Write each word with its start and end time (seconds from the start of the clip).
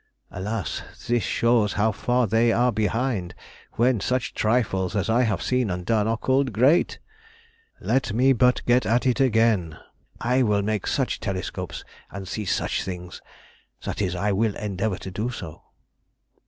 Alas! 0.31 0.81
this 1.07 1.21
shows 1.21 1.73
how 1.73 1.91
far 1.91 2.25
they 2.25 2.51
are 2.51 2.71
behind, 2.71 3.35
when 3.73 3.99
such 3.99 4.33
trifles 4.33 4.95
as 4.95 5.11
I 5.11 5.21
have 5.21 5.43
seen 5.43 5.69
and 5.69 5.85
done 5.85 6.07
are 6.07 6.17
called 6.17 6.53
great. 6.53 6.97
Let 7.79 8.11
me 8.11 8.33
but 8.33 8.65
get 8.65 8.87
at 8.87 9.05
it 9.05 9.19
again! 9.19 9.77
I 10.19 10.41
will 10.41 10.63
make 10.63 10.87
such 10.87 11.19
telescopes, 11.19 11.85
and 12.09 12.27
see 12.27 12.45
such 12.45 12.81
things—that 12.83 14.01
is, 14.01 14.15
I 14.15 14.31
will 14.31 14.55
endeavour 14.55 14.97
to 14.97 15.11
do 15.11 15.29
so. 15.29 15.65